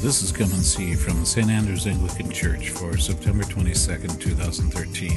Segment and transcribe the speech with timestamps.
[0.00, 1.50] This is Come and See from St.
[1.50, 5.10] Andrew's Anglican Church for September 22nd, 2013.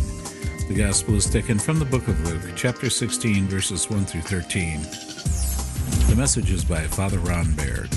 [0.68, 4.82] The Gospel is taken from the book of Luke, chapter 16, verses 1 through 13.
[6.10, 7.92] The message is by Father Ron Baird.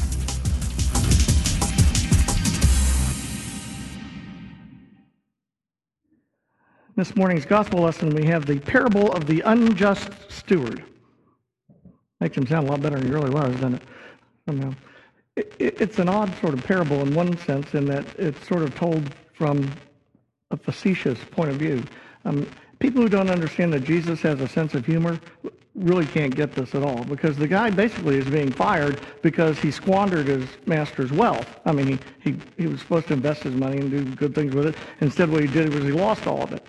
[6.96, 10.85] This morning's Gospel lesson, we have the parable of the unjust steward.
[12.21, 13.82] Makes him sound a lot better than he really was, doesn't it?
[14.46, 14.75] Somehow
[15.37, 19.14] it's an odd sort of parable in one sense, in that it's sort of told
[19.32, 19.71] from
[20.50, 21.82] a facetious point of view.
[22.25, 25.18] Um, people who don't understand that Jesus has a sense of humor
[25.75, 29.72] really can't get this at all because the guy basically is being fired because he
[29.72, 31.58] squandered his master's wealth.
[31.64, 31.99] I mean, he,
[32.30, 34.77] he, he was supposed to invest his money and do good things with it.
[35.00, 36.64] Instead, what he did was he lost all of it.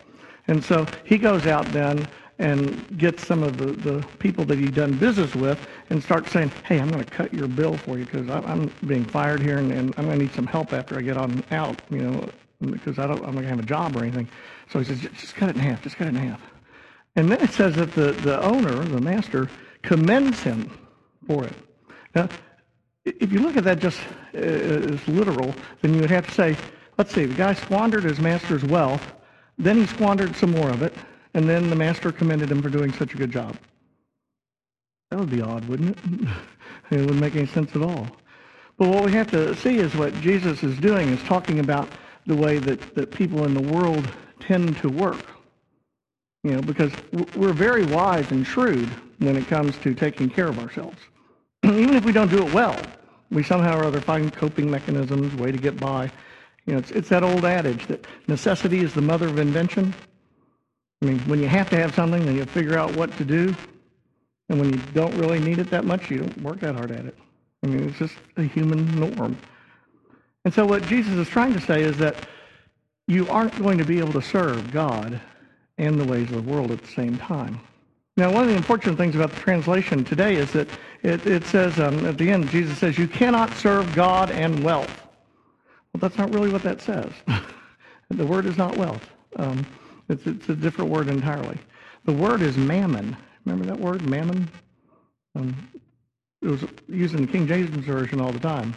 [0.47, 4.75] And so he goes out then and get some of the, the people that he'd
[4.75, 8.05] done business with and start saying, hey, I'm going to cut your bill for you
[8.05, 11.01] because I'm being fired here and, and I'm going to need some help after I
[11.01, 13.95] get on out, you know, because I don't, I'm not going to have a job
[13.95, 14.27] or anything.
[14.71, 16.41] So he says, just cut it in half, just cut it in half.
[17.15, 19.49] And then it says that the, the owner, the master,
[19.81, 20.69] commends him
[21.27, 21.53] for it.
[22.13, 22.27] Now,
[23.05, 23.99] if you look at that just
[24.33, 26.57] uh, as literal, then you would have to say,
[26.97, 29.13] let's see, the guy squandered his master's wealth,
[29.57, 30.93] then he squandered some more of it,
[31.35, 33.57] and then the master commended him for doing such a good job.
[35.11, 36.29] That would be odd, wouldn't it?
[36.91, 38.07] it wouldn't make any sense at all.
[38.77, 41.89] But what we have to see is what Jesus is doing is talking about
[42.25, 45.25] the way that, that people in the world tend to work.
[46.43, 46.93] You know, because
[47.35, 48.87] we're very wise and shrewd
[49.19, 50.97] when it comes to taking care of ourselves.
[51.65, 52.79] Even if we don't do it well,
[53.29, 56.09] we somehow or other find coping mechanisms, way to get by.
[56.65, 59.93] You know, it's, it's that old adage that necessity is the mother of invention.
[61.05, 63.55] I mean, when you have to have something, then you figure out what to do.
[64.49, 67.05] And when you don't really need it that much, you don't work that hard at
[67.05, 67.15] it.
[67.61, 69.37] I mean, it's just a human norm.
[70.45, 72.27] And so, what Jesus is trying to say is that
[73.07, 75.21] you aren't going to be able to serve God
[75.77, 77.59] and the ways of the world at the same time.
[78.17, 80.67] Now, one of the unfortunate things about the translation today is that
[81.03, 85.03] it, it says um, at the end, Jesus says, You cannot serve God and wealth.
[85.93, 87.11] Well, that's not really what that says.
[88.09, 89.07] the word is not wealth.
[89.35, 89.67] Um,
[90.09, 91.57] it's, it's a different word entirely.
[92.05, 93.15] The word is mammon.
[93.45, 94.49] Remember that word, mammon?
[95.35, 95.55] Um,
[96.41, 98.75] it was used in the King James Version all the time,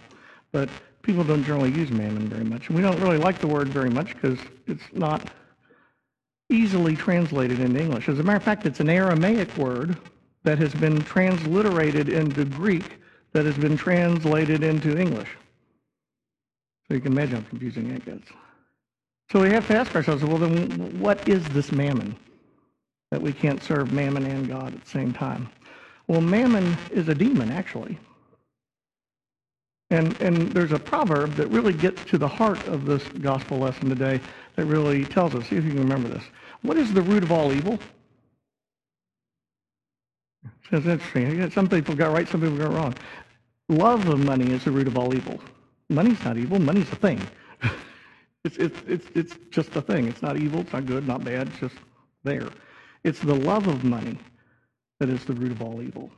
[0.52, 0.68] but
[1.02, 2.68] people don't generally use mammon very much.
[2.68, 5.30] And we don't really like the word very much because it's not
[6.50, 8.08] easily translated into English.
[8.08, 9.96] As a matter of fact, it's an Aramaic word
[10.44, 12.98] that has been transliterated into Greek
[13.32, 15.28] that has been translated into English.
[16.88, 18.28] So you can imagine how confusing that gets.
[19.30, 22.16] So we have to ask ourselves, well, then what is this mammon
[23.10, 25.50] that we can't serve mammon and God at the same time?
[26.06, 27.98] Well, mammon is a demon, actually.
[29.90, 33.88] And, and there's a proverb that really gets to the heart of this gospel lesson
[33.88, 34.20] today
[34.56, 36.24] that really tells us, see if you can remember this.
[36.62, 37.78] What is the root of all evil?
[40.70, 41.50] It's interesting.
[41.50, 42.94] Some people got right, some people got wrong.
[43.68, 45.40] Love of money is the root of all evil.
[45.90, 47.20] Money's not evil, money's a thing.
[48.48, 50.08] It's, it's, it's, it's just a thing.
[50.08, 51.74] It's not evil, it's not good, not bad, it's just
[52.24, 52.48] there.
[53.04, 54.18] It's the love of money
[55.00, 56.10] that is the root of all evil.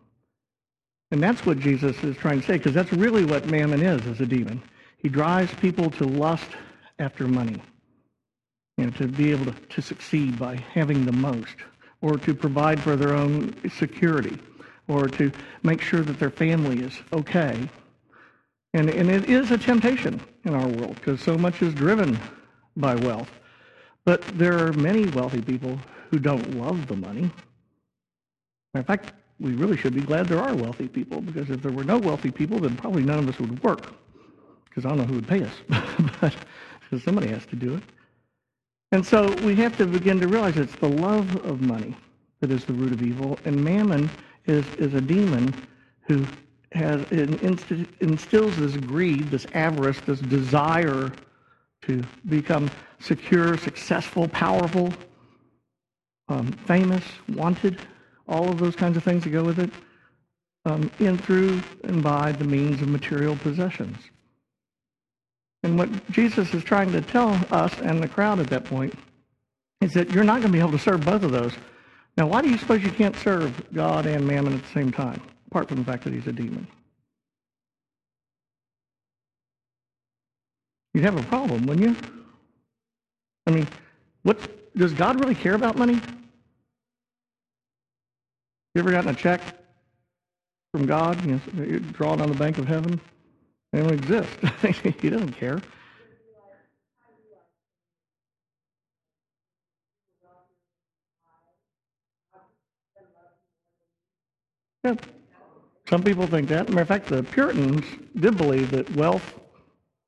[1.10, 4.20] And that's what Jesus is trying to say, because that's really what mammon is as
[4.20, 4.62] a demon.
[4.98, 6.46] He drives people to lust
[7.00, 7.60] after money,
[8.78, 11.56] you know, to be able to, to succeed by having the most,
[12.00, 14.38] or to provide for their own security,
[14.86, 15.32] or to
[15.64, 17.68] make sure that their family is okay,
[18.74, 22.18] and, and it is a temptation in our world because so much is driven
[22.76, 23.30] by wealth.
[24.04, 25.78] But there are many wealthy people
[26.10, 27.30] who don't love the money.
[28.74, 31.84] In fact, we really should be glad there are wealthy people because if there were
[31.84, 33.92] no wealthy people, then probably none of us would work.
[34.64, 35.54] Because I don't know who would pay us,
[36.20, 37.82] but somebody has to do it.
[38.92, 41.96] And so we have to begin to realize it's the love of money
[42.40, 44.10] that is the root of evil, and mammon
[44.46, 45.54] is, is a demon
[46.02, 46.24] who
[46.72, 51.10] has instills this greed, this avarice, this desire
[51.82, 52.70] to become
[53.00, 54.92] secure, successful, powerful,
[56.28, 57.02] um, famous,
[57.34, 57.80] wanted,
[58.28, 59.70] all of those kinds of things that go with it,
[60.64, 63.96] um, in through and by the means of material possessions.
[65.62, 68.94] And what Jesus is trying to tell us and the crowd at that point
[69.80, 71.52] is that you're not going to be able to serve both of those.
[72.16, 75.20] Now, why do you suppose you can't serve God and mammon at the same time?
[75.50, 76.66] Apart from the fact that he's a demon.
[80.94, 81.96] You'd have a problem, wouldn't you?
[83.46, 83.66] I mean,
[84.22, 84.38] what
[84.76, 86.00] does God really care about money?
[88.74, 89.40] You ever gotten a check
[90.72, 93.00] from God, you know, drawn on the bank of heaven?
[93.72, 94.30] They don't exist.
[95.00, 95.60] he doesn't care.
[104.84, 104.94] Yeah.
[105.90, 106.68] Some people think that.
[106.68, 107.84] Matter of fact, the Puritans
[108.14, 109.40] did believe that wealth,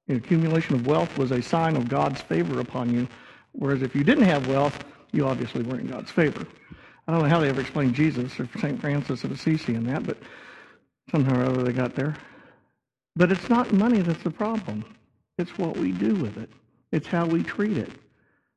[0.07, 3.09] the accumulation of wealth, was a sign of God's favor upon you.
[3.51, 6.47] Whereas if you didn't have wealth, you obviously weren't in God's favor.
[7.09, 8.81] I don't know how they ever explained Jesus or St.
[8.81, 10.19] Francis of Assisi in that, but
[11.11, 12.15] somehow or other they got there.
[13.17, 14.85] But it's not money that's the problem.
[15.37, 16.49] It's what we do with it.
[16.93, 17.91] It's how we treat it.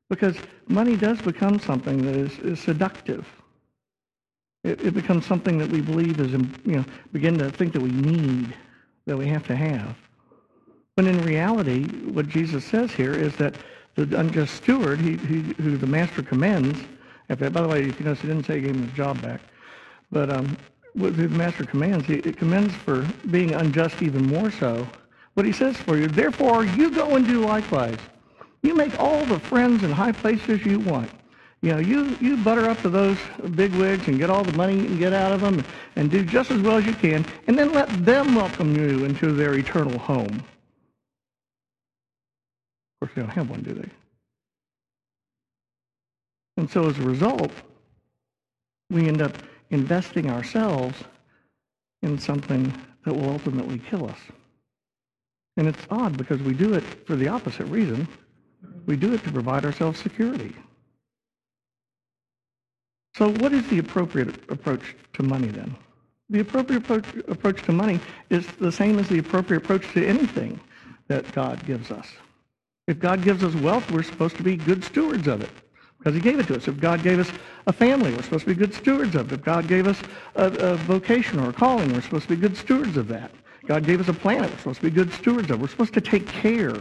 [0.08, 0.36] Because
[0.68, 3.26] money does become something that is, is seductive.
[4.66, 7.90] It, it becomes something that we believe is, you know, begin to think that we
[7.90, 8.52] need,
[9.06, 9.96] that we have to have.
[10.96, 13.54] When in reality, what Jesus says here is that
[13.94, 16.80] the unjust steward, he, he, who the master commends,
[17.28, 19.40] by the way, if you notice, he didn't say he gave him his job back,
[20.10, 20.56] but um,
[20.94, 24.86] what the master commands, he commends for being unjust even more so.
[25.34, 27.98] What he says for you, therefore you go and do likewise.
[28.62, 31.10] You make all the friends and high places you want.
[31.66, 33.18] You know, you, you butter up to those
[33.56, 35.64] big wigs and get all the money you can get out of them
[35.96, 39.32] and do just as well as you can, and then let them welcome you into
[39.32, 40.44] their eternal home.
[42.92, 43.88] Of course, they don't have one, do they?
[46.56, 47.50] And so as a result,
[48.88, 49.36] we end up
[49.70, 51.02] investing ourselves
[52.00, 52.72] in something
[53.04, 54.20] that will ultimately kill us.
[55.56, 58.06] And it's odd because we do it for the opposite reason.
[58.86, 60.54] We do it to provide ourselves security.
[63.16, 65.74] So what is the appropriate approach to money then?
[66.28, 67.98] The appropriate approach, approach to money
[68.28, 70.60] is the same as the appropriate approach to anything
[71.08, 72.06] that God gives us.
[72.86, 75.50] If God gives us wealth, we're supposed to be good stewards of it
[75.98, 76.68] because he gave it to us.
[76.68, 77.30] If God gave us
[77.66, 79.36] a family, we're supposed to be good stewards of it.
[79.36, 80.00] If God gave us
[80.34, 83.30] a, a vocation or a calling, we're supposed to be good stewards of that.
[83.66, 85.60] God gave us a planet, we're supposed to be good stewards of.
[85.60, 86.76] We're supposed to take care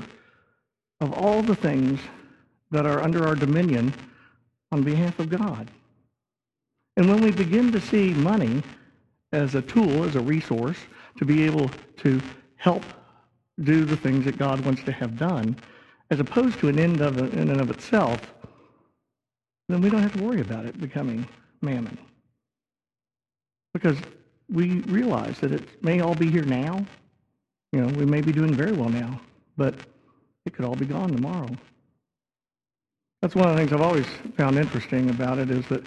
[1.00, 2.02] of all the things
[2.72, 3.94] that are under our dominion
[4.72, 5.72] on behalf of God.
[6.98, 8.64] And when we begin to see money
[9.32, 10.78] as a tool, as a resource,
[11.18, 12.22] to be able to
[12.56, 12.84] help
[13.62, 15.58] do the things that God wants to have done,
[16.12, 18.34] as opposed to an end of, in and of itself,
[19.68, 21.28] then we don't have to worry about it becoming
[21.62, 21.98] mammon.
[23.74, 23.98] Because
[24.50, 26.86] we realize that it may all be here now.
[27.72, 29.20] You know, we may be doing very well now,
[29.58, 29.76] but
[30.46, 31.50] it could all be gone tomorrow.
[33.22, 34.06] That's one of the things I've always
[34.38, 35.84] found interesting about it is that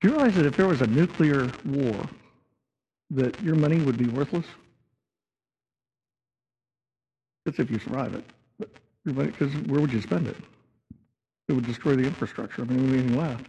[0.00, 1.96] do you realize that if there was a nuclear war,
[3.10, 4.46] that your money would be worthless?
[7.44, 8.24] That's if you survive it.
[9.04, 10.36] Because where would you spend it?
[11.48, 12.62] It would destroy the infrastructure.
[12.62, 13.46] I mean, there would be anything left.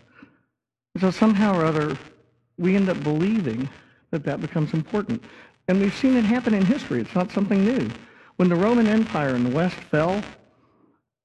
[0.99, 1.97] So somehow or other,
[2.57, 3.67] we end up believing
[4.11, 5.23] that that becomes important.
[5.67, 7.01] And we've seen it happen in history.
[7.01, 7.89] It's not something new.
[8.37, 10.21] When the Roman Empire in the West fell,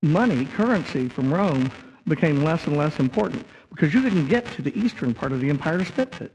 [0.02, 1.70] money, currency from Rome
[2.06, 5.48] became less and less important because you didn't get to the eastern part of the
[5.48, 6.32] empire to spend it.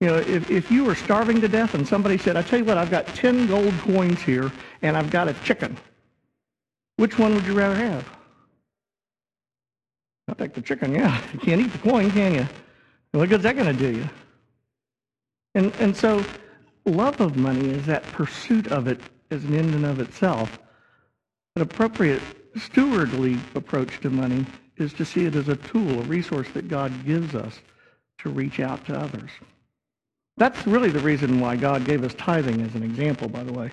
[0.00, 2.64] You know, if, if you were starving to death and somebody said, I tell you
[2.64, 4.52] what, I've got 10 gold coins here
[4.82, 5.76] and I've got a chicken,
[6.96, 8.08] which one would you rather have?
[10.28, 11.20] I'll take the chicken, yeah.
[11.32, 12.46] You can't eat the coin, can you?
[13.12, 14.08] What good's that going to do you?
[15.54, 16.22] And, and so
[16.84, 19.00] love of money is that pursuit of it
[19.30, 20.58] as an end in of itself.
[21.56, 22.20] An appropriate
[22.58, 24.46] stewardly approach to money
[24.76, 27.60] is to see it as a tool, a resource that God gives us
[28.18, 29.30] to reach out to others.
[30.36, 33.70] That's really the reason why God gave us tithing as an example, by the way.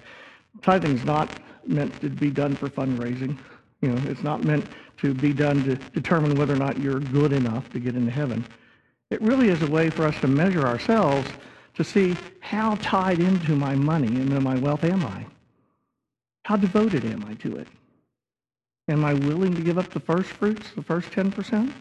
[0.61, 1.29] Tithing's not
[1.65, 3.37] meant to be done for fundraising.
[3.81, 4.65] You know, it's not meant
[4.97, 8.45] to be done to determine whether or not you're good enough to get into heaven.
[9.09, 11.29] It really is a way for us to measure ourselves
[11.75, 15.25] to see how tied into my money and my wealth am I?
[16.45, 17.67] How devoted am I to it?
[18.89, 21.71] Am I willing to give up the first fruits, the first 10%?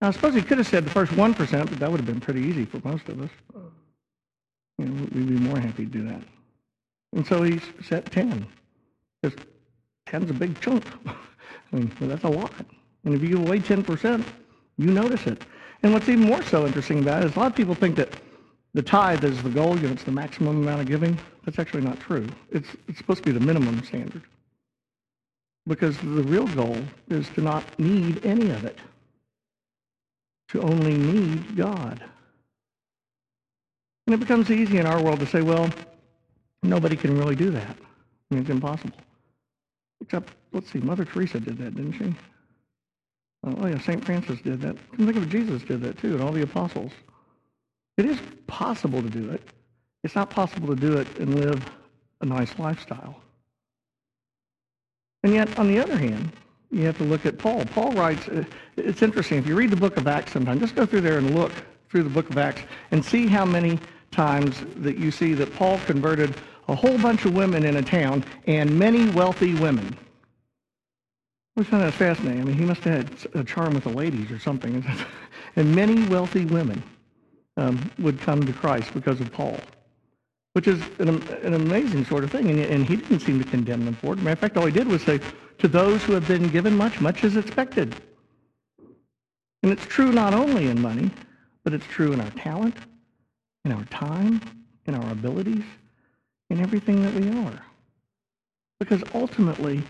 [0.00, 2.20] Now, I suppose he could have said the first 1%, but that would have been
[2.20, 3.30] pretty easy for most of us.
[4.78, 6.22] You know, we'd be more happy to do that.
[7.14, 8.46] And so he set 10.
[9.22, 9.38] Because
[10.06, 10.84] 10's a big chunk.
[11.06, 12.52] I mean, well, that's a lot.
[13.04, 14.24] And if you give away 10%,
[14.78, 15.42] you notice it.
[15.82, 18.10] And what's even more so interesting about it is a lot of people think that
[18.74, 21.18] the tithe is the goal, you know, it's the maximum amount of giving.
[21.44, 22.26] That's actually not true.
[22.50, 24.22] It's, it's supposed to be the minimum standard.
[25.66, 26.76] Because the real goal
[27.08, 28.78] is to not need any of it,
[30.48, 32.02] to only need God.
[34.06, 35.70] And it becomes easy in our world to say, well,
[36.62, 37.76] nobody can really do that.
[38.30, 38.98] I mean, it's impossible.
[40.02, 42.14] Except, let's see, Mother Teresa did that, didn't she?
[43.46, 44.04] Oh, yeah, St.
[44.04, 44.76] Francis did that.
[44.96, 46.92] Think of Jesus did that too, and all the apostles.
[47.96, 49.42] It is possible to do it.
[50.02, 51.64] It's not possible to do it and live
[52.20, 53.20] a nice lifestyle.
[55.24, 56.32] And yet, on the other hand,
[56.70, 57.64] you have to look at Paul.
[57.64, 58.44] Paul writes, uh,
[58.76, 61.34] it's interesting, if you read the book of Acts sometime, just go through there and
[61.34, 61.50] look
[61.88, 63.78] through the book of Acts and see how many
[64.10, 66.34] times that you see that Paul converted
[66.68, 69.96] a whole bunch of women in a town and many wealthy women.
[71.56, 72.42] I find that fascinating.
[72.42, 74.84] I mean, he must have had a charm with the ladies or something.
[75.56, 76.82] and many wealthy women
[77.56, 79.58] um, would come to Christ because of Paul,
[80.54, 81.08] which is an,
[81.42, 82.48] an amazing sort of thing.
[82.48, 84.18] And, and, he didn't seem to condemn them for it.
[84.18, 85.20] Matter of fact, all he did was say,
[85.58, 87.94] to those who have been given much, much is expected.
[89.62, 91.10] And it's true not only in money,
[91.64, 92.76] but it's true in our talent,
[93.64, 94.40] in our time,
[94.86, 95.64] in our abilities,
[96.50, 97.60] in everything that we are.
[98.78, 99.82] Because ultimately,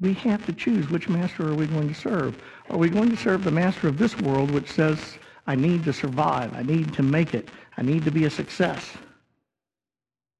[0.00, 2.42] we have to choose which master are we going to serve.
[2.68, 4.98] Are we going to serve the master of this world, which says,
[5.46, 7.48] I need to survive, I need to make it,
[7.78, 8.90] I need to be a success?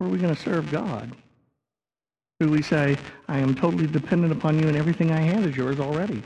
[0.00, 1.12] Or are we going to serve God?
[2.40, 2.96] Who we say,
[3.28, 6.22] I am totally dependent upon you and everything I have is yours already.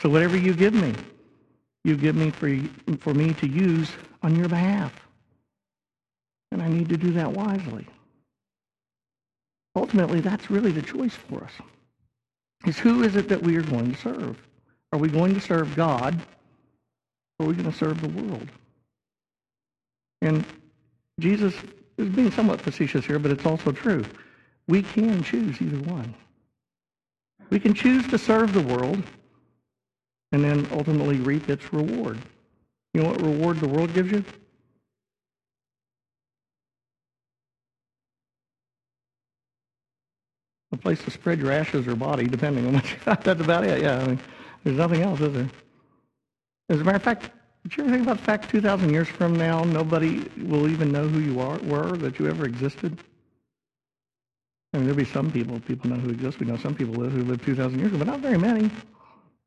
[0.00, 0.94] So whatever you give me,
[1.84, 2.58] you give me for,
[2.98, 3.90] for me to use
[4.22, 4.92] on your behalf.
[6.52, 7.86] And I need to do that wisely.
[9.74, 11.52] Ultimately, that's really the choice for us.
[12.66, 14.38] Is who is it that we are going to serve?
[14.92, 16.18] Are we going to serve God
[17.38, 18.48] or are we going to serve the world?
[20.22, 20.44] And
[21.20, 21.54] Jesus
[21.98, 24.04] is being somewhat facetious here, but it's also true.
[24.68, 26.14] We can choose either one.
[27.50, 29.02] We can choose to serve the world
[30.32, 32.18] and then ultimately reap its reward.
[32.92, 34.24] You know what reward the world gives you?
[40.72, 43.22] A place to spread your ashes or body, depending on what you got.
[43.22, 43.80] That's about it.
[43.80, 44.20] Yeah, I mean,
[44.64, 45.48] there's nothing else, is there?
[46.68, 47.30] As a matter of fact,
[47.66, 51.08] did you ever think about the fact 2,000 years from now, nobody will even know
[51.08, 52.96] who you are, were, that you ever existed?
[54.72, 56.38] I mean, there'll be some people, people know who exist.
[56.38, 58.70] We know some people live who lived 2,000 years ago, but not very many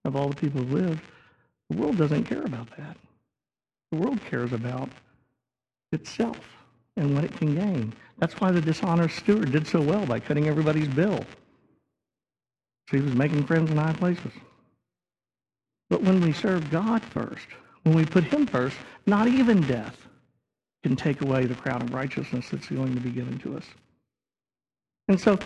[0.03, 1.01] of all the people who lived.
[1.69, 2.97] The world doesn't care about that.
[3.93, 4.89] The world cares about
[5.93, 6.41] itself
[6.97, 7.93] and what it can gain.
[8.17, 11.23] That's why the dishonest steward did so well by cutting everybody's bill.
[12.89, 14.33] So he was making friends in high places.
[15.89, 17.47] But when we serve God first,
[17.83, 19.98] when we put him first, not even death
[20.83, 23.65] can take away the crown of righteousness that's going to be given to us.
[25.07, 25.38] And so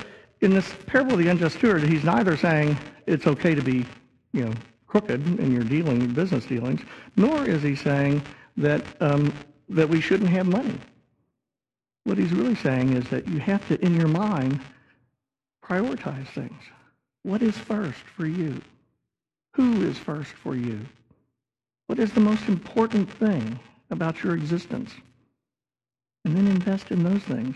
[0.41, 3.85] in this parable of the unjust steward, he's neither saying it's okay to be,
[4.33, 4.53] you know,
[4.87, 6.81] crooked in your dealing, business dealings,
[7.15, 8.21] nor is he saying
[8.57, 9.33] that, um,
[9.69, 10.77] that we shouldn't have money.
[12.03, 14.59] What he's really saying is that you have to, in your mind,
[15.65, 16.61] prioritize things.
[17.23, 18.61] What is first for you?
[19.55, 20.81] Who is first for you?
[21.93, 23.59] What is the most important thing
[23.91, 24.91] about your existence?
[26.25, 27.55] And then invest in those things.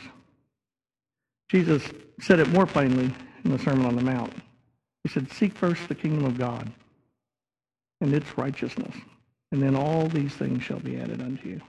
[1.49, 1.81] Jesus
[2.21, 3.11] said it more plainly
[3.43, 4.31] in the Sermon on the Mount.
[5.01, 6.71] He said, Seek first the kingdom of God
[7.99, 8.95] and its righteousness,
[9.51, 11.61] and then all these things shall be added unto you.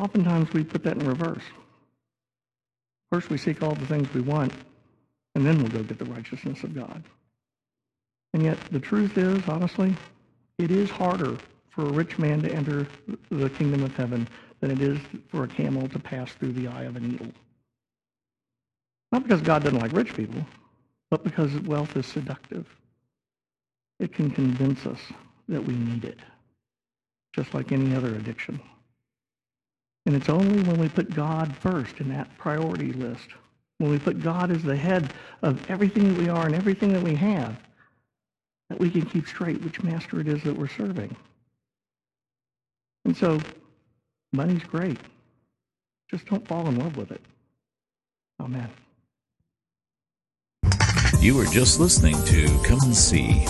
[0.00, 1.44] Oftentimes we put that in reverse.
[3.12, 4.54] First we seek all the things we want,
[5.36, 7.04] and then we'll go get the righteousness of God.
[8.34, 9.94] And yet the truth is, honestly,
[10.62, 11.36] it is harder
[11.70, 12.86] for a rich man to enter
[13.30, 14.28] the kingdom of heaven
[14.60, 17.32] than it is for a camel to pass through the eye of a needle.
[19.10, 20.46] Not because God doesn't like rich people,
[21.10, 22.66] but because wealth is seductive.
[23.98, 25.00] It can convince us
[25.48, 26.18] that we need it,
[27.34, 28.60] just like any other addiction.
[30.06, 33.28] And it's only when we put God first in that priority list,
[33.78, 37.02] when we put God as the head of everything that we are and everything that
[37.02, 37.56] we have,
[38.72, 41.14] that we can keep straight which master it is that we're serving.
[43.04, 43.38] And so,
[44.32, 44.96] money's great.
[46.10, 47.20] Just don't fall in love with it.
[48.40, 48.70] Amen.
[51.20, 53.44] You were just listening to Come and See.